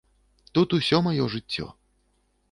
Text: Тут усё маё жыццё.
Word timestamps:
Тут 0.57 0.73
усё 0.77 1.01
маё 1.07 1.27
жыццё. 1.33 1.67